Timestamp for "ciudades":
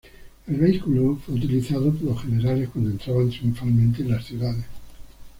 4.25-4.65